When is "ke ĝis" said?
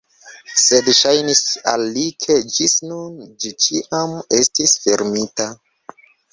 2.25-2.75